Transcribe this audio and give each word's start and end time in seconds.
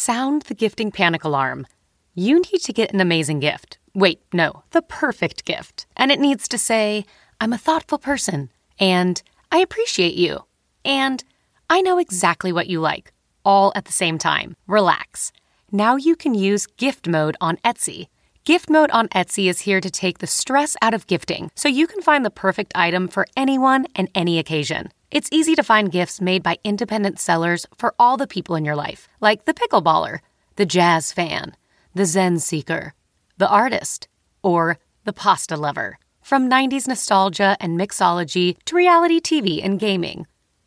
Sound 0.00 0.42
the 0.42 0.54
gifting 0.54 0.92
panic 0.92 1.24
alarm. 1.24 1.66
You 2.14 2.34
need 2.36 2.60
to 2.60 2.72
get 2.72 2.94
an 2.94 3.00
amazing 3.00 3.40
gift. 3.40 3.78
Wait, 3.94 4.20
no, 4.32 4.62
the 4.70 4.80
perfect 4.80 5.44
gift. 5.44 5.86
And 5.96 6.12
it 6.12 6.20
needs 6.20 6.46
to 6.50 6.56
say, 6.56 7.04
I'm 7.40 7.52
a 7.52 7.58
thoughtful 7.58 7.98
person, 7.98 8.52
and 8.78 9.20
I 9.50 9.58
appreciate 9.58 10.14
you, 10.14 10.44
and 10.84 11.24
I 11.68 11.80
know 11.80 11.98
exactly 11.98 12.52
what 12.52 12.68
you 12.68 12.78
like, 12.78 13.12
all 13.44 13.72
at 13.74 13.86
the 13.86 13.92
same 13.92 14.18
time. 14.18 14.54
Relax. 14.68 15.32
Now 15.72 15.96
you 15.96 16.14
can 16.14 16.32
use 16.32 16.68
gift 16.68 17.08
mode 17.08 17.36
on 17.40 17.56
Etsy. 17.64 18.06
Gift 18.44 18.70
mode 18.70 18.92
on 18.92 19.08
Etsy 19.08 19.50
is 19.50 19.62
here 19.62 19.80
to 19.80 19.90
take 19.90 20.18
the 20.18 20.28
stress 20.28 20.76
out 20.80 20.94
of 20.94 21.08
gifting 21.08 21.50
so 21.56 21.68
you 21.68 21.88
can 21.88 22.02
find 22.02 22.24
the 22.24 22.30
perfect 22.30 22.70
item 22.76 23.08
for 23.08 23.26
anyone 23.36 23.84
and 23.96 24.08
any 24.14 24.38
occasion. 24.38 24.92
It's 25.10 25.30
easy 25.32 25.54
to 25.54 25.62
find 25.62 25.90
gifts 25.90 26.20
made 26.20 26.42
by 26.42 26.58
independent 26.64 27.18
sellers 27.18 27.64
for 27.78 27.94
all 27.98 28.18
the 28.18 28.26
people 28.26 28.56
in 28.56 28.66
your 28.66 28.76
life, 28.76 29.08
like 29.22 29.46
the 29.46 29.54
pickleballer, 29.54 30.18
the 30.56 30.66
jazz 30.66 31.12
fan, 31.12 31.56
the 31.94 32.04
Zen 32.04 32.38
seeker, 32.40 32.92
the 33.38 33.48
artist, 33.48 34.06
or 34.42 34.78
the 35.04 35.14
pasta 35.14 35.56
lover. 35.56 35.98
From 36.20 36.50
90s 36.50 36.86
nostalgia 36.86 37.56
and 37.58 37.80
mixology 37.80 38.58
to 38.66 38.76
reality 38.76 39.18
TV 39.18 39.64
and 39.64 39.80
gaming, 39.80 40.26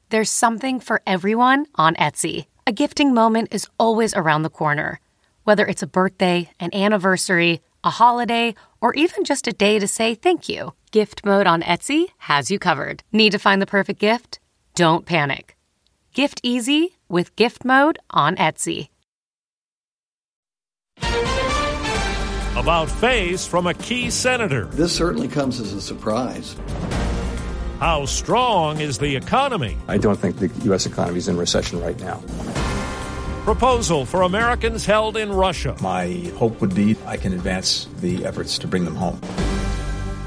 there's 0.09 0.31
something 0.31 0.79
for 0.79 1.03
everyone 1.05 1.67
on 1.75 1.93
Etsy. 1.95 2.47
A 2.65 2.71
gifting 2.71 3.13
moment 3.13 3.49
is 3.51 3.67
always 3.77 4.15
around 4.15 4.41
the 4.41 4.49
corner. 4.49 4.99
Whether 5.43 5.67
it's 5.67 5.83
a 5.83 5.87
birthday, 5.87 6.49
an 6.59 6.73
anniversary, 6.73 7.61
a 7.83 7.91
holiday, 7.91 8.55
or 8.81 8.95
even 8.95 9.23
just 9.23 9.47
a 9.47 9.53
day 9.53 9.77
to 9.77 9.87
say 9.87 10.15
thank 10.15 10.49
you, 10.49 10.73
Gift 10.91 11.23
Mode 11.23 11.47
on 11.47 11.61
Etsy 11.61 12.07
has 12.17 12.51
you 12.51 12.59
covered. 12.59 13.03
Need 13.13 13.31
to 13.31 13.39
find 13.39 13.61
the 13.61 13.65
perfect 13.65 13.99
gift? 13.99 14.39
Don't 14.73 15.05
panic. 15.05 15.57
Gift 16.13 16.39
easy 16.43 16.97
with 17.09 17.35
Gift 17.35 17.65
Mode 17.65 17.99
on 18.09 18.37
Etsy. 18.37 18.87
About 22.55 22.89
face 22.89 23.45
from 23.45 23.67
a 23.67 23.73
key 23.73 24.09
senator. 24.09 24.65
This 24.65 24.95
certainly 24.95 25.27
comes 25.27 25.59
as 25.59 25.73
a 25.73 25.81
surprise. 25.81 26.55
How 27.79 28.05
strong 28.05 28.79
is 28.79 28.97
the 28.97 29.15
economy? 29.15 29.77
I 29.87 29.97
don't 29.97 30.17
think 30.17 30.37
the 30.37 30.49
U.S. 30.65 30.85
economy 30.85 31.17
is 31.17 31.27
in 31.27 31.35
recession 31.35 31.81
right 31.81 31.99
now. 31.99 32.21
Proposal 33.43 34.05
for 34.05 34.21
Americans 34.21 34.85
held 34.85 35.17
in 35.17 35.31
Russia. 35.31 35.75
My 35.81 36.31
hope 36.37 36.61
would 36.61 36.75
be 36.75 36.95
I 37.07 37.17
can 37.17 37.33
advance 37.33 37.87
the 37.99 38.23
efforts 38.25 38.59
to 38.59 38.67
bring 38.67 38.85
them 38.85 38.95
home. 38.95 39.19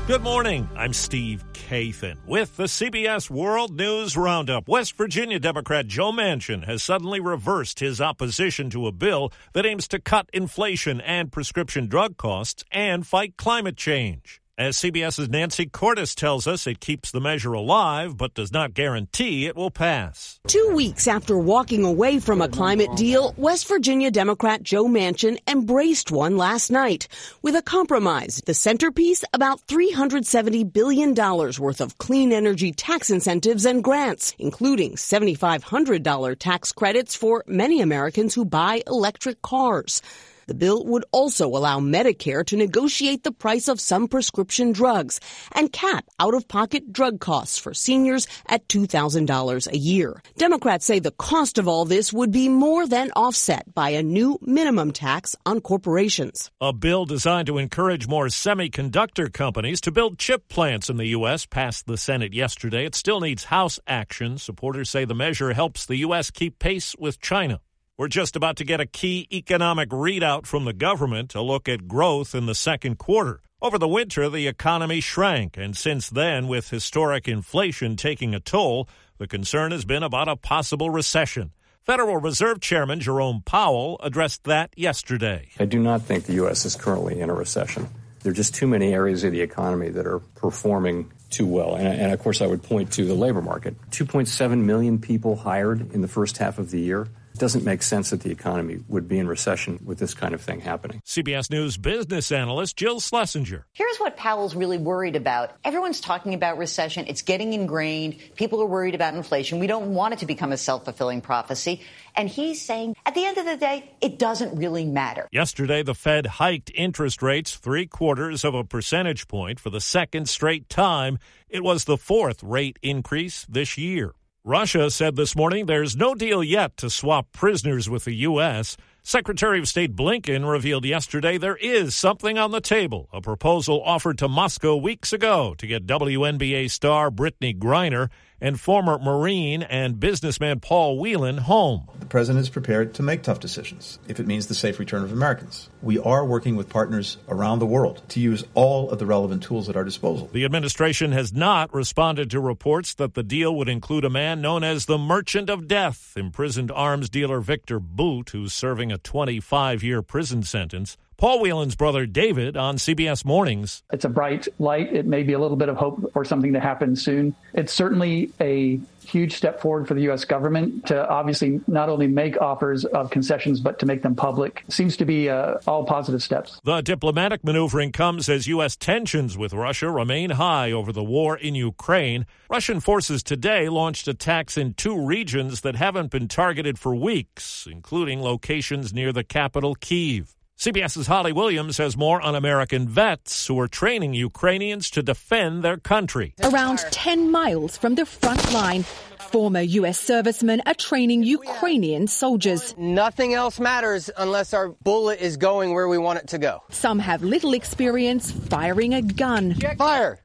Good 0.07 0.21
morning. 0.21 0.69
I'm 0.77 0.93
Steve 0.93 1.43
Kathan 1.55 2.19
with 2.27 2.59
the 2.59 2.65
CBS 2.65 3.31
World 3.31 3.75
News 3.75 4.19
Roundup. 4.19 4.69
West 4.69 4.99
Virginia 4.99 5.41
Democrat 5.41 5.87
Joe 5.87 6.13
Manchin 6.13 6.67
has 6.67 6.83
suddenly 6.83 7.21
reversed 7.21 7.81
his 7.81 8.03
opposition 8.03 8.69
to 8.69 8.87
a 8.87 8.93
bill 8.93 9.33
that 9.55 9.65
aims 9.65 9.89
to 9.89 9.99
cut 9.99 10.29
inflation 10.35 11.01
and 11.01 11.33
prescription 11.33 11.87
drug 11.87 12.19
costs 12.19 12.65
and 12.71 13.07
fight 13.07 13.39
climate 13.39 13.79
change. 13.79 14.43
As 14.57 14.77
CBS's 14.77 15.29
Nancy 15.29 15.67
Cordes 15.67 16.15
tells 16.15 16.47
us, 16.47 16.69
it 16.69 16.79
keeps 16.79 17.11
the 17.11 17.21
measure 17.21 17.55
alive, 17.55 18.17
but 18.17 18.35
does 18.35 18.53
not 18.53 18.73
guarantee 18.73 19.47
it 19.47 19.57
will 19.57 19.73
pass. 19.73 20.39
Two 20.47 20.71
weeks 20.77 21.09
after 21.09 21.37
walking 21.37 21.85
away 21.85 22.21
from 22.21 22.41
a 22.41 22.49
climate 22.49 22.95
deal, 22.95 23.35
West 23.37 23.67
Virginia 23.67 24.13
Democrat 24.13 24.63
Joe 24.63 24.85
Manchin 24.85 25.41
embraced 25.49 26.13
one 26.13 26.37
last 26.37 26.71
night 26.71 27.09
with 27.43 27.57
a 27.57 27.63
compromise. 27.63 28.41
The 28.47 28.55
centerpiece, 28.55 29.25
about 29.33 29.61
$370 29.67 30.73
billion 30.73 31.15
worth 31.15 31.81
of 31.81 31.99
clean 31.99 32.33
energy 32.33 32.71
tax 32.71 33.11
incentives 33.11 33.65
and 33.65 33.83
grants, 33.83 34.37
including 34.39 34.93
$7,500 34.95 36.37
tax 36.39 36.71
credits 36.71 37.17
for 37.17 37.43
many 37.49 37.81
Americans 37.81 38.37
who 38.37 38.45
buy 38.45 38.85
electric 38.87 39.43
cars. 39.43 40.01
The 40.47 40.55
bill 40.55 40.85
would 40.87 41.05
also 41.13 41.47
allow 41.49 41.81
Medicare 41.81 42.45
to 42.47 42.57
negotiate 42.57 43.23
the 43.23 43.33
price 43.33 43.69
of 43.69 43.81
some 43.81 44.09
prescription 44.09 44.73
drugs 44.73 45.21
and 45.53 45.73
cap 45.73 46.05
out 46.19 46.35
of 46.35 46.49
pocket 46.49 46.93
drug 46.93 47.21
costs 47.21 47.59
for 47.59 47.75
seniors 47.75 48.27
at 48.49 48.67
$2,000 48.69 49.73
a 49.73 49.77
year. 49.77 50.23
Democrats 50.37 50.85
say 50.85 50.99
the 50.99 51.11
cost 51.13 51.59
of 51.59 51.69
all 51.69 51.85
this 51.85 52.13
would 52.13 52.31
be 52.31 52.49
more 52.49 52.87
than 52.87 53.11
offset 53.17 53.75
by 53.75 53.91
a 53.91 54.03
new 54.03 54.39
minimum 54.43 54.93
tax 54.93 55.35
on 55.47 55.61
corporations. 55.61 56.51
A 56.61 56.73
bill 56.73 57.05
designed 57.05 57.47
to 57.47 57.59
encourage 57.59 58.07
more 58.07 58.27
semiconductor 58.27 59.33
companies 59.33 59.81
to 59.83 59.91
build 59.91 60.19
chip 60.19 60.49
plants 60.49 60.91
in 60.91 60.97
the 60.97 61.09
U.S. 61.09 61.47
passed 61.47 61.87
the 61.87 61.97
Senate 61.97 62.35
yesterday. 62.35 62.85
It 62.85 62.95
still 62.95 63.21
needs 63.21 63.45
House 63.45 63.79
action. 63.87 64.39
Supporters 64.39 64.91
say 64.91 65.05
the 65.05 65.15
measure 65.15 65.53
helps 65.53 65.87
the 65.87 65.97
U.S. 65.97 66.31
keep 66.31 66.59
pace 66.59 66.95
with 66.99 67.21
China. 67.21 67.61
We're 67.97 68.09
just 68.09 68.35
about 68.35 68.57
to 68.57 68.65
get 68.65 68.81
a 68.81 68.87
key 68.87 69.29
economic 69.31 69.91
readout 69.91 70.47
from 70.47 70.65
the 70.65 70.73
government, 70.73 71.37
a 71.37 71.41
look 71.41 71.69
at 71.69 71.87
growth 71.87 72.35
in 72.35 72.47
the 72.47 72.55
second 72.55 72.99
quarter. 72.99 73.41
Over 73.63 73.79
the 73.79 73.87
winter, 73.87 74.29
the 74.29 74.49
economy 74.49 75.01
shrank, 75.01 75.57
and 75.57 75.77
since 75.77 76.11
then, 76.11 76.49
with 76.49 76.71
historic 76.71 77.29
inflation 77.29 77.95
taking 77.95 78.35
a 78.35 78.41
toll, 78.41 78.89
the 79.19 79.29
concern 79.29 79.71
has 79.71 79.85
been 79.85 80.03
about 80.03 80.27
a 80.27 80.35
possible 80.35 80.91
recession. 80.91 81.53
Federal 81.85 82.17
Reserve 82.17 82.61
Chairman 82.61 82.99
Jerome 82.99 83.43
Powell 83.47 84.01
addressed 84.03 84.43
that 84.43 84.77
yesterday. 84.77 85.51
I 85.61 85.65
do 85.65 85.79
not 85.79 86.03
think 86.03 86.25
the 86.25 86.33
U.S. 86.33 86.65
is 86.65 86.75
currently 86.75 87.21
in 87.21 87.31
a 87.31 87.35
recession. 87.35 87.87
There 88.25 88.33
are 88.33 88.35
just 88.35 88.57
too 88.57 88.67
many 88.67 88.93
areas 88.93 89.23
of 89.23 89.31
the 89.31 89.41
economy 89.43 89.91
that 89.91 90.05
are 90.05 90.19
performing 90.19 91.13
too 91.31 91.47
well. 91.47 91.77
And, 91.77 91.87
and 91.87 92.13
of 92.13 92.19
course, 92.19 92.43
I 92.43 92.49
would 92.49 92.65
point 92.65 92.95
to 92.95 93.05
the 93.05 93.15
labor 93.15 93.41
market 93.41 93.81
2.7 93.93 94.65
million 94.65 94.99
people 94.99 95.37
hired 95.37 95.93
in 95.95 96.01
the 96.01 96.09
first 96.09 96.39
half 96.39 96.59
of 96.59 96.73
the 96.73 96.81
year. 96.81 97.07
It 97.35 97.41
doesn't 97.41 97.65
make 97.65 97.83
sense 97.83 98.11
that 98.11 98.21
the 98.21 98.31
economy 98.31 98.79
would 98.87 99.09
be 99.09 99.19
in 99.19 99.27
recession 99.27 99.81
with 99.85 99.99
this 99.99 100.15
kind 100.15 100.35
of 100.35 100.41
thing 100.41 100.61
happening. 100.61 101.03
CBS 101.05 101.51
News 101.51 101.77
business 101.77 102.31
analyst 102.31 102.77
Jill 102.77 103.01
Schlesinger. 103.01 103.67
Here's 103.73 103.97
what 103.97 104.17
Powell's 104.17 104.55
really 104.55 104.79
worried 104.79 105.17
about. 105.17 105.51
Everyone's 105.65 106.01
talking 106.01 106.35
about 106.35 106.59
recession. 106.59 107.07
It's 107.09 107.23
getting 107.23 107.53
ingrained. 107.53 108.19
People 108.37 108.63
are 108.63 108.67
worried 108.67 108.95
about 108.95 109.15
inflation. 109.15 109.59
We 109.59 109.67
don't 109.67 109.95
want 109.95 110.15
it 110.15 110.21
to 110.21 110.27
become 110.27 110.53
a 110.53 110.57
self 110.57 110.85
fulfilling 110.85 111.23
prophecy. 111.23 111.81
And 112.15 112.29
he's 112.29 112.63
saying, 112.63 112.95
at 113.05 113.17
the 113.17 113.25
end 113.25 113.37
of 113.37 113.47
the 113.47 113.57
day, 113.57 113.91
it 114.01 114.17
doesn't 114.21 114.57
really 114.57 114.85
matter. 114.85 115.29
Yesterday, 115.33 115.83
the 115.83 115.95
Fed 115.95 116.27
hiked 116.27 116.71
interest 116.73 117.21
rates 117.21 117.57
three 117.57 117.89
quarters 117.89 118.45
of 118.45 118.55
a 118.55 118.63
percentage 118.63 119.27
point 119.27 119.59
for 119.59 119.71
the 119.71 119.81
second 119.81 120.29
straight 120.29 120.69
time. 120.69 121.19
It 121.49 121.65
was 121.65 121.85
the 121.85 121.97
fourth 121.97 122.45
rate 122.45 122.79
increase 122.81 123.45
this 123.49 123.77
year. 123.77 124.15
Russia 124.47 124.91
said 124.91 125.17
this 125.17 125.35
morning 125.35 125.65
there's 125.65 125.97
no 125.97 126.15
deal 126.15 126.45
yet 126.45 126.77
to 126.77 126.91
swap 126.91 127.33
prisoners 127.33 127.89
with 127.89 128.05
the 128.05 128.13
U.S. 128.29 128.77
Secretary 129.03 129.59
of 129.59 129.67
State 129.67 129.97
Blinken 129.97 130.47
revealed 130.47 130.85
yesterday 130.85 131.39
there 131.39 131.57
is 131.57 131.95
something 131.95 132.37
on 132.37 132.51
the 132.51 132.61
table, 132.61 133.09
a 133.11 133.23
proposal 133.23 133.83
offered 133.83 134.19
to 134.19 134.29
Moscow 134.29 134.77
weeks 134.77 135.15
ago 135.15 135.55
to 135.57 135.67
get 135.67 135.87
WNBA 135.87 136.71
star 136.71 137.11
Brittney 137.11 137.59
Griner 137.59 138.11
and 138.45 138.61
former 138.61 138.99
Marine 138.99 139.63
and 139.63 139.99
businessman 139.99 140.61
Paul 140.61 140.99
Whelan 140.99 141.39
home. 141.39 141.89
The 141.99 142.05
president 142.05 142.43
is 142.43 142.51
prepared 142.51 142.93
to 142.95 143.03
make 143.03 143.23
tough 143.23 143.41
decisions 143.41 143.99
if 144.07 144.21
it 144.21 144.27
means 144.27 144.49
the 144.49 144.55
safe 144.55 144.79
return 144.79 145.03
of 145.03 145.13
Americans. 145.13 145.71
We 145.81 145.99
are 145.99 146.27
working 146.27 146.55
with 146.55 146.69
partners 146.69 147.17
around 147.27 147.61
the 147.61 147.67
world 147.67 148.03
to 148.11 148.21
use 148.21 148.45
all 148.53 148.91
of 148.91 148.99
the 148.99 149.07
relevant 149.07 149.43
tools 149.45 149.71
at 149.71 149.77
our 149.77 149.85
disposal. 149.85 150.29
The 150.31 150.45
administration 150.45 151.13
has 151.13 151.33
not 151.33 151.73
responded 151.73 152.31
to 152.33 152.41
reports 152.41 152.93
that 152.97 153.15
the 153.15 153.23
deal 153.23 153.57
would 153.57 153.71
include 153.71 154.05
a 154.05 154.11
man 154.11 154.43
known 154.43 154.63
as 154.63 154.85
the 154.85 154.99
Merchant 154.99 155.49
of 155.49 155.67
Death, 155.67 156.13
imprisoned 156.15 156.71
arms 156.71 157.09
dealer 157.09 157.41
Victor 157.41 157.81
Bout, 157.81 158.29
who's 158.29 158.53
serving 158.53 158.93
a 158.93 158.99
25 158.99 159.83
year 159.83 160.03
prison 160.03 160.43
sentence. 160.43 160.99
Paul 161.17 161.41
Whelan's 161.41 161.75
brother 161.75 162.07
David 162.07 162.57
on 162.57 162.77
CBS 162.77 163.25
Mornings. 163.25 163.83
It's 163.93 164.05
a 164.05 164.09
bright 164.09 164.49
light. 164.59 164.93
It 164.93 165.07
may 165.07 165.23
be 165.23 165.33
a 165.33 165.39
little 165.39 165.57
bit 165.57 165.69
of 165.69 165.77
hope 165.77 166.13
for 166.13 166.25
something 166.25 166.53
to 166.55 166.61
happen 166.61 166.97
soon. 166.97 167.35
It's 167.53 167.73
certainly 167.73 168.33
a 168.41 168.81
huge 169.07 169.35
step 169.35 169.61
forward 169.61 169.87
for 169.87 169.95
the 169.95 170.03
U.S. 170.03 170.25
government 170.25 170.87
to 170.87 171.09
obviously 171.09 171.61
not 171.67 171.89
only 171.89 172.07
make 172.07 172.41
offers 172.41 172.85
of 172.85 173.11
concessions, 173.11 173.61
but 173.61 173.79
to 173.79 173.87
make 173.87 174.03
them 174.03 174.15
public. 174.15 174.65
Seems 174.69 174.97
to 174.97 175.05
be 175.05 175.29
uh, 175.29 175.55
all 175.67 175.85
positive 175.85 176.23
steps. 176.23 176.61
The 176.65 176.81
diplomatic 176.81 177.45
maneuvering 177.45 177.93
comes 177.93 178.29
as 178.29 178.47
U.S. 178.49 178.77
tensions 178.77 179.39
with 179.39 179.53
Russia 179.53 179.91
remain 179.91 180.31
high 180.31 180.73
over 180.73 180.93
the 180.93 181.05
war 181.05 181.37
in 181.37 181.55
Ukraine. 181.55 182.27
Russian 182.51 182.81
forces 182.81 183.23
today 183.23 183.69
launched 183.69 184.09
attacks 184.09 184.57
in 184.57 184.75
two 184.75 184.99
regions 184.99 185.61
that 185.61 185.77
haven't 185.77 186.11
been 186.11 186.29
targeted 186.29 186.79
for 186.79 186.95
weeks, 186.95 187.69
including 187.71 188.23
locations 188.23 188.93
near 188.93 189.13
the 189.13 189.25
capital, 189.25 189.75
Kiev. 189.75 190.35
CBS's 190.59 191.09
Holly 191.09 191.33
Williams 191.33 191.79
has 191.79 191.97
more 191.97 192.21
on 192.21 192.37
American 192.37 192.89
vets 192.89 193.49
who 193.49 193.59
are 193.59 193.67
training 193.67 194.15
Ukrainians 194.15 194.89
to 194.91 195.03
defend 195.03 195.65
their 195.65 195.77
country. 195.77 196.33
Around 196.43 196.79
10 196.93 197.33
miles 197.33 197.77
from 197.77 197.97
the 197.97 198.07
front 198.07 198.53
line, 198.53 198.85
former 199.19 199.61
U.S. 199.61 199.99
servicemen 199.99 200.63
are 200.65 200.75
training 200.75 201.25
Ukrainian 201.25 202.07
soldiers. 202.07 202.73
Nothing 202.79 203.35
else 203.35 203.59
matters 203.59 204.09
unless 204.17 204.55
our 204.55 204.69
bullet 204.69 205.21
is 205.21 205.37
going 205.37 205.75
where 205.75 205.89
we 205.89 205.99
want 205.99 206.21
it 206.21 206.29
to 206.29 206.39
go. 206.39 206.63
Some 206.71 207.01
have 207.01 207.23
little 207.25 207.53
experience 207.53 208.31
firing 208.31 208.95
a 208.95 209.03
gun. 209.03 209.55
Fire! 209.77 210.21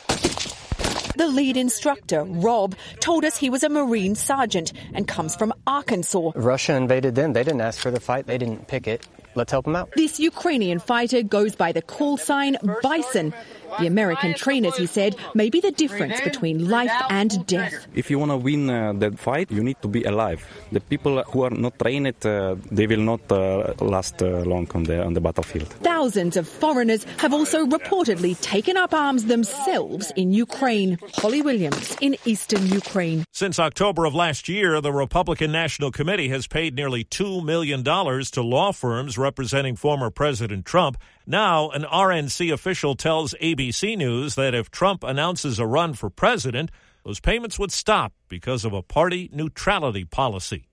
The 1.15 1.27
lead 1.27 1.57
instructor, 1.57 2.23
Rob, 2.23 2.75
told 3.01 3.25
us 3.25 3.35
he 3.35 3.49
was 3.49 3.63
a 3.63 3.69
Marine 3.69 4.13
sergeant 4.15 4.73
and 4.93 5.07
comes 5.07 5.35
from 5.35 5.53
Arkansas. 5.65 6.31
Russia 6.35 6.75
invaded 6.75 7.15
them. 7.15 7.33
They 7.33 7.43
didn't 7.43 7.61
ask 7.61 7.81
for 7.81 7.91
the 7.91 7.99
fight. 7.99 8.27
They 8.27 8.37
didn't 8.37 8.67
pick 8.67 8.87
it. 8.87 9.05
Let's 9.35 9.51
help 9.51 9.65
them 9.65 9.75
out. 9.75 9.91
This 9.95 10.19
Ukrainian 10.19 10.79
fighter 10.79 11.21
goes 11.23 11.55
by 11.55 11.71
the 11.71 11.81
call 11.81 12.17
sign 12.17 12.57
Bison. 12.81 13.33
The 13.77 13.85
American 13.85 14.33
trainers, 14.33 14.75
he 14.77 14.87
said, 14.87 15.15
may 15.35 15.49
be 15.49 15.61
the 15.61 15.71
difference 15.71 16.19
between 16.21 16.69
life 16.69 16.91
and 17.09 17.45
death. 17.45 17.85
If 17.93 18.09
you 18.09 18.17
want 18.17 18.31
to 18.31 18.37
win 18.37 18.69
uh, 18.69 18.93
that 18.93 19.19
fight, 19.19 19.51
you 19.51 19.63
need 19.63 19.79
to 19.83 19.87
be 19.87 20.03
alive. 20.03 20.43
The 20.71 20.79
people 20.79 21.21
who 21.23 21.43
are 21.43 21.51
not 21.51 21.77
trained, 21.77 22.25
uh, 22.25 22.55
they 22.71 22.87
will 22.87 23.01
not 23.01 23.31
uh, 23.31 23.73
last 23.79 24.23
uh, 24.23 24.41
long 24.41 24.67
on 24.73 24.83
the 24.83 25.03
on 25.03 25.13
the 25.13 25.21
battlefield. 25.21 25.67
Thousands 25.83 26.35
of 26.35 26.47
foreigners 26.47 27.05
have 27.17 27.33
also 27.33 27.65
reportedly 27.65 28.39
taken 28.41 28.75
up 28.75 28.93
arms 28.93 29.25
themselves 29.25 30.11
in 30.15 30.33
Ukraine. 30.33 30.97
Holly 31.13 31.41
Williams 31.41 31.95
in 32.01 32.17
eastern 32.25 32.65
Ukraine. 32.67 33.23
Since 33.31 33.59
October 33.59 34.05
of 34.05 34.15
last 34.15 34.49
year, 34.49 34.81
the 34.81 34.91
Republican 34.91 35.51
National 35.51 35.91
Committee 35.91 36.29
has 36.29 36.47
paid 36.47 36.75
nearly 36.75 37.03
$2 37.03 37.43
million 37.43 37.83
to 37.83 38.41
law 38.41 38.71
firms 38.71 39.17
representing 39.19 39.75
former 39.75 40.10
President 40.10 40.66
Trump 40.66 40.98
now, 41.27 41.69
an 41.69 41.83
RNC 41.83 42.51
official 42.51 42.95
tells 42.95 43.36
ABC 43.36 43.95
News 43.95 44.33
that 44.33 44.56
if 44.56 44.71
Trump 44.71 45.04
announces 45.04 45.60
a 45.60 45.68
run 45.68 45.94
for 45.94 46.10
president, 46.10 46.71
those 47.06 47.19
payments 47.19 47.60
would 47.60 47.71
stop 47.71 48.13
because 48.27 48.66
of 48.66 48.74
a 48.74 48.81
party 48.81 49.30
neutrality 49.31 50.06
policy. 50.06 50.68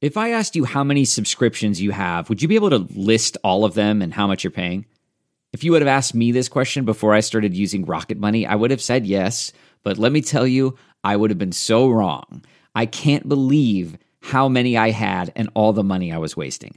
If 0.00 0.16
I 0.16 0.30
asked 0.30 0.54
you 0.54 0.64
how 0.64 0.84
many 0.84 1.04
subscriptions 1.04 1.80
you 1.80 1.90
have, 1.90 2.28
would 2.28 2.42
you 2.42 2.48
be 2.48 2.54
able 2.54 2.70
to 2.70 2.86
list 2.94 3.36
all 3.42 3.64
of 3.64 3.74
them 3.74 4.02
and 4.02 4.14
how 4.14 4.26
much 4.26 4.44
you're 4.44 4.50
paying? 4.50 4.86
If 5.52 5.64
you 5.64 5.72
would 5.72 5.82
have 5.82 5.88
asked 5.88 6.14
me 6.14 6.32
this 6.32 6.48
question 6.48 6.84
before 6.84 7.14
I 7.14 7.20
started 7.20 7.56
using 7.56 7.84
Rocket 7.84 8.18
Money, 8.18 8.46
I 8.46 8.54
would 8.54 8.70
have 8.70 8.82
said 8.82 9.06
yes. 9.06 9.52
But 9.82 9.98
let 9.98 10.12
me 10.12 10.20
tell 10.20 10.46
you, 10.46 10.76
I 11.02 11.16
would 11.16 11.30
have 11.30 11.38
been 11.38 11.52
so 11.52 11.88
wrong. 11.88 12.44
I 12.74 12.86
can't 12.86 13.28
believe 13.28 13.96
how 14.20 14.48
many 14.48 14.76
I 14.76 14.90
had 14.90 15.32
and 15.34 15.48
all 15.54 15.72
the 15.72 15.82
money 15.82 16.12
I 16.12 16.18
was 16.18 16.36
wasting. 16.36 16.76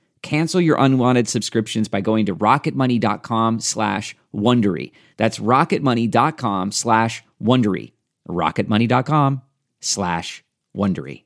Cancel 0.21 0.61
your 0.61 0.77
unwanted 0.79 1.27
subscriptions 1.27 1.87
by 1.87 2.01
going 2.01 2.27
to 2.27 2.35
rocketmoney.com 2.35 3.59
slash 3.59 4.15
Wondery. 4.33 4.91
That's 5.17 5.39
rocketmoney.com 5.39 6.71
slash 6.71 7.23
Wondery. 7.41 7.93
rocketmoney.com 8.27 9.41
slash 9.79 10.43
Wondery. 10.75 11.23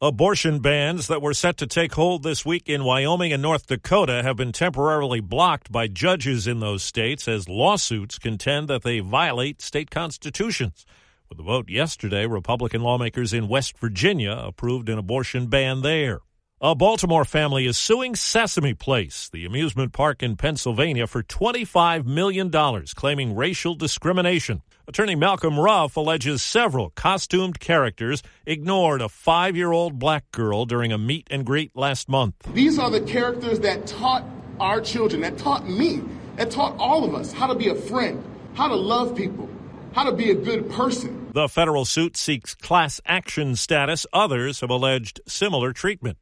Abortion 0.00 0.58
bans 0.58 1.06
that 1.06 1.22
were 1.22 1.32
set 1.32 1.56
to 1.58 1.66
take 1.68 1.92
hold 1.92 2.24
this 2.24 2.44
week 2.44 2.68
in 2.68 2.82
Wyoming 2.82 3.32
and 3.32 3.40
North 3.40 3.68
Dakota 3.68 4.24
have 4.24 4.36
been 4.36 4.50
temporarily 4.50 5.20
blocked 5.20 5.70
by 5.70 5.86
judges 5.86 6.48
in 6.48 6.58
those 6.58 6.82
states 6.82 7.28
as 7.28 7.48
lawsuits 7.48 8.18
contend 8.18 8.66
that 8.66 8.82
they 8.82 8.98
violate 8.98 9.62
state 9.62 9.92
constitutions. 9.92 10.84
With 11.28 11.38
a 11.38 11.44
vote 11.44 11.70
yesterday, 11.70 12.26
Republican 12.26 12.82
lawmakers 12.82 13.32
in 13.32 13.46
West 13.46 13.78
Virginia 13.78 14.32
approved 14.32 14.88
an 14.88 14.98
abortion 14.98 15.46
ban 15.46 15.82
there. 15.82 16.20
A 16.64 16.76
Baltimore 16.76 17.24
family 17.24 17.66
is 17.66 17.76
suing 17.76 18.14
Sesame 18.14 18.72
Place, 18.72 19.28
the 19.28 19.44
amusement 19.44 19.92
park 19.92 20.22
in 20.22 20.36
Pennsylvania, 20.36 21.08
for 21.08 21.20
$25 21.20 22.06
million, 22.06 22.52
claiming 22.94 23.34
racial 23.34 23.74
discrimination. 23.74 24.62
Attorney 24.86 25.16
Malcolm 25.16 25.58
Ruff 25.58 25.96
alleges 25.96 26.40
several 26.40 26.90
costumed 26.90 27.58
characters 27.58 28.22
ignored 28.46 29.02
a 29.02 29.08
five 29.08 29.56
year 29.56 29.72
old 29.72 29.98
black 29.98 30.30
girl 30.30 30.64
during 30.64 30.92
a 30.92 30.98
meet 30.98 31.26
and 31.32 31.44
greet 31.44 31.74
last 31.74 32.08
month. 32.08 32.36
These 32.54 32.78
are 32.78 32.92
the 32.92 33.00
characters 33.00 33.58
that 33.58 33.88
taught 33.88 34.22
our 34.60 34.80
children, 34.80 35.22
that 35.22 35.38
taught 35.38 35.68
me, 35.68 36.00
that 36.36 36.52
taught 36.52 36.76
all 36.78 37.02
of 37.02 37.12
us 37.12 37.32
how 37.32 37.48
to 37.48 37.56
be 37.56 37.70
a 37.70 37.74
friend, 37.74 38.22
how 38.54 38.68
to 38.68 38.76
love 38.76 39.16
people, 39.16 39.50
how 39.94 40.04
to 40.04 40.12
be 40.12 40.30
a 40.30 40.36
good 40.36 40.70
person. 40.70 41.28
The 41.32 41.48
federal 41.48 41.84
suit 41.84 42.16
seeks 42.16 42.54
class 42.54 43.00
action 43.04 43.56
status. 43.56 44.06
Others 44.12 44.60
have 44.60 44.70
alleged 44.70 45.20
similar 45.26 45.72
treatment. 45.72 46.18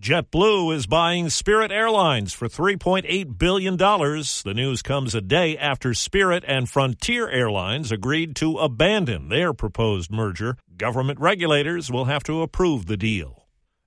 JetBlue 0.00 0.76
is 0.76 0.86
buying 0.86 1.28
Spirit 1.28 1.72
Airlines 1.72 2.32
for 2.32 2.46
$3.8 2.46 3.36
billion. 3.36 3.76
The 3.76 4.52
news 4.54 4.80
comes 4.80 5.12
a 5.12 5.20
day 5.20 5.58
after 5.58 5.92
Spirit 5.92 6.44
and 6.46 6.68
Frontier 6.68 7.28
Airlines 7.28 7.90
agreed 7.90 8.36
to 8.36 8.58
abandon 8.58 9.28
their 9.28 9.52
proposed 9.52 10.12
merger. 10.12 10.56
Government 10.76 11.18
regulators 11.18 11.90
will 11.90 12.04
have 12.04 12.22
to 12.24 12.42
approve 12.42 12.86
the 12.86 12.96
deal. 12.96 13.37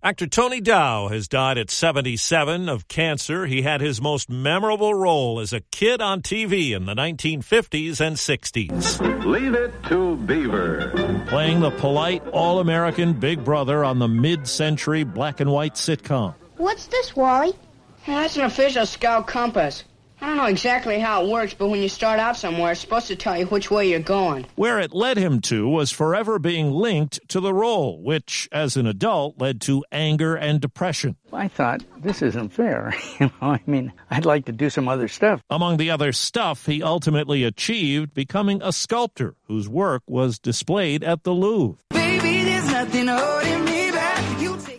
Actor 0.04 0.28
Tony 0.28 0.62
Dow 0.62 1.10
has 1.10 1.28
died 1.28 1.60
at 1.60 1.70
77 1.70 2.68
of 2.68 2.88
cancer. 2.88 3.46
He 3.46 3.62
had 3.62 3.82
his 3.82 4.02
most 4.02 4.32
memorable 4.32 4.96
role 4.96 5.40
as 5.40 5.54
a 5.54 5.60
kid 5.60 6.02
on 6.02 6.24
TV 6.24 6.72
in 6.72 6.88
the 6.88 6.96
1950s 6.96 8.02
and 8.02 8.16
60s. 8.16 9.24
Leave 9.24 9.54
it 9.54 9.72
to 9.90 10.16
Beaver. 10.16 11.24
Playing 11.28 11.60
the 11.60 11.70
polite, 11.70 12.28
all 12.30 12.58
American 12.58 13.14
big 13.14 13.46
brother 13.46 13.84
on 13.84 14.00
the 14.00 14.08
mid 14.08 14.48
century 14.48 15.04
black 15.04 15.40
and 15.40 15.52
white 15.52 15.76
sitcom. 15.76 16.34
What's 16.58 16.88
this, 16.88 17.16
Wally? 17.16 17.54
That's 18.08 18.38
an 18.38 18.46
official 18.46 18.88
scout 18.88 19.28
compass. 19.28 19.84
I 20.22 20.28
don't 20.28 20.38
know 20.38 20.46
exactly 20.46 21.00
how 21.00 21.24
it 21.26 21.30
works, 21.30 21.56
but 21.56 21.70
when 21.70 21.82
you 21.82 21.90
start 21.90 22.20
out 22.20 22.38
somewhere, 22.38 22.74
it's 22.74 22.82
supposed 22.82 23.08
to 23.08 23.16
tell 23.16 23.36
you 23.36 23.48
which 23.48 23.72
way 23.72 23.90
you're 23.90 24.00
going. 24.00 24.46
Where 24.56 24.80
it 24.80 24.94
led 24.94 25.18
him 25.18 25.42
to 25.42 25.68
was 25.68 25.90
forever 25.90 26.38
being 26.38 26.70
linked 26.70 27.20
to 27.30 27.40
the 27.40 27.52
role, 27.54 28.00
which, 28.04 28.48
as 28.52 28.78
an 28.78 28.86
adult, 28.86 29.42
led 29.42 29.62
to 29.62 29.84
anger 29.92 30.36
and 30.36 30.62
depression. 30.62 31.16
I 31.34 31.48
thought, 31.48 31.82
this 31.98 32.22
isn't 32.22 32.50
fair. 32.50 32.94
you 33.20 33.26
know, 33.28 33.32
I 33.42 33.62
mean, 33.66 33.94
I'd 34.12 34.26
like 34.26 34.46
to 34.46 34.52
do 34.52 34.70
some 34.70 34.88
other 34.88 35.08
stuff. 35.08 35.42
Among 35.50 35.78
the 35.78 35.90
other 35.90 36.12
stuff, 36.12 36.68
he 36.68 36.84
ultimately 36.84 37.44
achieved 37.44 38.14
becoming 38.14 38.62
a 38.62 38.72
sculptor 38.72 39.36
whose 39.48 39.68
work 39.68 40.04
was 40.06 40.38
displayed 40.38 41.04
at 41.04 41.24
the 41.24 41.34
Louvre. 41.34 41.80
Baby, 41.90 42.42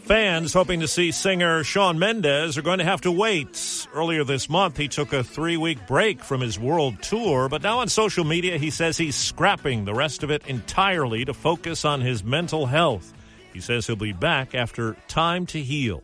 Fans 0.03 0.53
hoping 0.53 0.81
to 0.81 0.89
see 0.89 1.13
singer 1.13 1.63
Shawn 1.63 1.97
Mendes 1.97 2.59
are 2.59 2.63
going 2.63 2.81
to 2.81 2.85
have 2.85 3.03
to 3.03 3.13
wait. 3.13 3.87
Earlier 3.95 4.25
this 4.25 4.51
month, 4.51 4.77
he 4.77 4.89
took 4.89 5.13
a 5.13 5.23
three 5.23 5.57
week 5.57 5.87
break 5.87 6.25
from 6.25 6.41
his 6.41 6.59
world 6.59 7.01
tour, 7.01 7.49
but 7.49 7.63
now 7.63 7.79
on 7.79 7.89
social 7.89 8.25
media, 8.25 8.59
he 8.59 8.69
says 8.69 8.99
he's 8.99 9.15
scrapping 9.15 9.85
the 9.85 9.95
rest 9.95 10.25
of 10.25 10.31
it 10.33 10.45
entirely 10.49 11.25
to 11.25 11.33
focus 11.33 11.85
on 11.85 12.01
his 12.01 12.25
mental 12.25 12.67
health. 12.67 13.15
He 13.53 13.61
says 13.61 13.87
he'll 13.87 13.95
be 13.95 14.13
back 14.13 14.57
after 14.57 14.97
time 15.07 15.47
to 15.47 15.63
heal. 15.63 16.03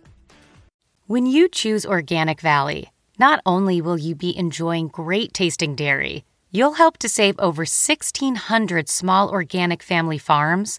When 1.08 1.26
you 1.26 1.48
choose 1.48 1.84
Organic 1.84 2.40
Valley, 2.40 2.92
not 3.18 3.40
only 3.44 3.80
will 3.80 3.98
you 3.98 4.14
be 4.14 4.36
enjoying 4.36 4.88
great 4.88 5.34
tasting 5.34 5.74
dairy, 5.74 6.24
you'll 6.52 6.74
help 6.74 6.98
to 6.98 7.08
save 7.08 7.36
over 7.40 7.62
1,600 7.62 8.88
small 8.88 9.28
organic 9.28 9.82
family 9.82 10.18
farms 10.18 10.78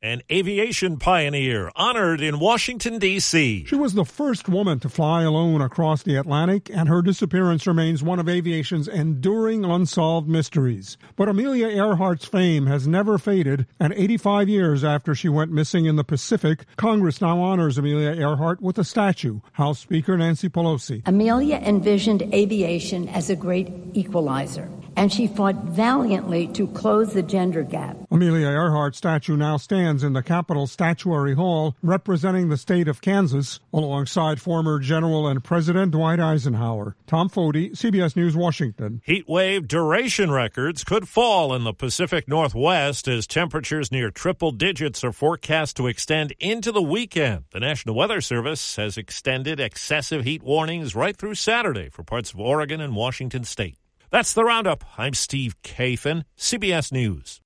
an 0.00 0.22
aviation 0.30 0.96
pioneer 0.96 1.72
honored 1.74 2.20
in 2.20 2.38
Washington, 2.38 3.00
D.C. 3.00 3.64
She 3.66 3.74
was 3.74 3.94
the 3.94 4.04
first 4.04 4.48
woman 4.48 4.78
to 4.80 4.88
fly 4.88 5.24
alone 5.24 5.60
across 5.60 6.04
the 6.04 6.14
Atlantic, 6.14 6.70
and 6.72 6.88
her 6.88 7.02
disappearance 7.02 7.66
remains 7.66 8.00
one 8.00 8.20
of 8.20 8.28
aviation's 8.28 8.86
enduring 8.86 9.64
unsolved 9.64 10.28
mysteries. 10.28 10.96
But 11.16 11.28
Amelia 11.28 11.66
Earhart's 11.66 12.26
fame 12.26 12.66
has 12.66 12.86
never 12.86 13.18
faded, 13.18 13.66
and 13.80 13.92
85 13.92 14.48
years 14.48 14.84
after 14.84 15.16
she 15.16 15.28
went 15.28 15.50
missing 15.50 15.86
in 15.86 15.96
the 15.96 16.04
Pacific, 16.04 16.64
Congress 16.76 17.20
now 17.20 17.40
honors 17.40 17.76
Amelia 17.76 18.10
Earhart 18.10 18.60
with 18.60 18.78
a 18.78 18.84
statue. 18.84 19.40
House 19.52 19.80
Speaker 19.80 20.16
Nancy 20.16 20.48
Pelosi. 20.48 21.02
Amelia 21.06 21.56
envisioned 21.56 22.22
aviation 22.32 23.08
as 23.08 23.30
a 23.30 23.36
great 23.36 23.68
equalizer 23.94 24.70
and 24.98 25.12
she 25.12 25.28
fought 25.28 25.54
valiantly 25.54 26.48
to 26.48 26.66
close 26.66 27.12
the 27.12 27.22
gender 27.22 27.62
gap. 27.62 27.96
Amelia 28.10 28.48
Earhart 28.48 28.96
statue 28.96 29.36
now 29.36 29.56
stands 29.56 30.02
in 30.02 30.12
the 30.12 30.24
Capitol 30.24 30.66
Statuary 30.66 31.34
Hall, 31.34 31.76
representing 31.84 32.48
the 32.48 32.56
state 32.56 32.88
of 32.88 33.00
Kansas, 33.00 33.60
alongside 33.72 34.40
former 34.40 34.80
General 34.80 35.28
and 35.28 35.44
President 35.44 35.92
Dwight 35.92 36.18
Eisenhower. 36.18 36.96
Tom 37.06 37.30
Foty, 37.30 37.70
CBS 37.70 38.16
News, 38.16 38.36
Washington. 38.36 39.00
Heat 39.04 39.28
wave 39.28 39.68
duration 39.68 40.32
records 40.32 40.82
could 40.82 41.08
fall 41.08 41.54
in 41.54 41.62
the 41.62 41.72
Pacific 41.72 42.26
Northwest 42.26 43.06
as 43.06 43.28
temperatures 43.28 43.92
near 43.92 44.10
triple 44.10 44.50
digits 44.50 45.04
are 45.04 45.12
forecast 45.12 45.76
to 45.76 45.86
extend 45.86 46.32
into 46.40 46.72
the 46.72 46.82
weekend. 46.82 47.44
The 47.52 47.60
National 47.60 47.94
Weather 47.94 48.20
Service 48.20 48.74
has 48.74 48.98
extended 48.98 49.60
excessive 49.60 50.24
heat 50.24 50.42
warnings 50.42 50.96
right 50.96 51.16
through 51.16 51.36
Saturday 51.36 51.88
for 51.88 52.02
parts 52.02 52.32
of 52.32 52.40
Oregon 52.40 52.80
and 52.80 52.96
Washington 52.96 53.44
state. 53.44 53.78
That's 54.10 54.32
the 54.32 54.42
roundup. 54.42 54.84
I'm 54.96 55.12
Steve 55.12 55.60
Kathan, 55.62 56.24
CBS 56.38 56.90
News. 56.92 57.42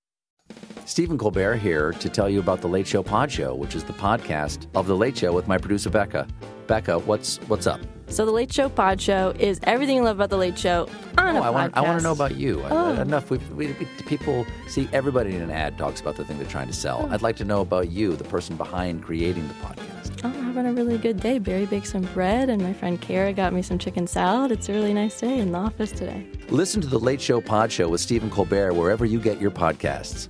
Stephen 0.85 1.19
Colbert 1.19 1.57
here 1.57 1.93
to 1.95 2.09
tell 2.09 2.29
you 2.29 2.39
about 2.39 2.61
the 2.61 2.69
Late 2.69 2.87
Show 2.87 3.03
Pod 3.03 3.33
Show, 3.33 3.55
which 3.55 3.75
is 3.75 3.83
the 3.83 3.93
podcast 3.93 4.67
of 4.77 4.87
the 4.87 4.97
Late 4.97 5.19
Show 5.19 5.33
with 5.33 5.49
my 5.49 5.59
producer 5.59 5.91
Becca. 5.91 6.29
Becca, 6.69 7.01
what's 7.01 7.39
what's 7.49 7.67
up? 7.67 7.81
So 8.07 8.25
the 8.25 8.31
Late 8.31 8.53
Show 8.53 8.69
Pod 8.69 9.01
Show 9.01 9.35
is 9.41 9.59
everything 9.65 9.97
you 9.97 10.05
love 10.05 10.19
about 10.19 10.31
the 10.31 10.37
Late 10.37 10.57
Show 10.57 10.89
on 11.19 11.37
oh, 11.37 11.41
a 11.41 11.43
I 11.43 11.51
want, 11.51 11.73
podcast. 11.73 11.79
I 11.79 11.81
want 11.83 11.99
to 11.99 12.05
know 12.05 12.13
about 12.13 12.37
you. 12.37 12.63
Oh. 12.71 12.95
I, 12.95 13.03
enough. 13.03 13.31
We, 13.31 13.39
we, 13.39 13.67
we, 13.73 13.87
people 14.07 14.47
see 14.69 14.89
everybody 14.93 15.35
in 15.35 15.43
an 15.43 15.51
ad 15.51 15.79
talks 15.79 16.01
about 16.01 16.15
the 16.15 16.25
thing 16.25 16.39
they're 16.39 16.47
trying 16.47 16.69
to 16.69 16.73
sell. 16.73 17.09
Oh. 17.09 17.13
I'd 17.13 17.23
like 17.23 17.37
to 17.37 17.45
know 17.45 17.61
about 17.61 17.91
you, 17.91 18.15
the 18.15 18.25
person 18.25 18.57
behind 18.57 19.03
creating 19.03 19.49
the 19.49 19.55
podcast. 19.55 20.02
Oh, 20.25 20.29
I'm 20.29 20.55
having 20.55 20.67
a 20.67 20.73
really 20.73 20.99
good 20.99 21.19
day. 21.19 21.39
Barry 21.39 21.67
baked 21.67 21.89
some 21.89 22.03
bread, 22.15 22.49
and 22.49 22.63
my 22.63 22.73
friend 22.73 23.01
Kara 23.01 23.33
got 23.33 23.53
me 23.53 23.63
some 23.63 23.79
chicken 23.79 24.07
salad. 24.07 24.53
It's 24.53 24.69
a 24.69 24.73
really 24.73 24.95
nice 24.95 25.21
day 25.21 25.39
in 25.39 25.53
the 25.53 25.59
office 25.59 25.91
today. 25.91 26.27
Listen 26.49 26.81
to 26.81 26.87
the 26.87 26.99
Late 26.99 27.21
Show 27.21 27.41
Pod 27.41 27.73
Show 27.73 27.89
with 27.89 28.01
Stephen 28.01 28.31
Colbert 28.31 28.75
wherever 28.75 29.05
you 29.05 29.19
get 29.19 29.41
your 29.41 29.51
podcasts. 29.51 30.29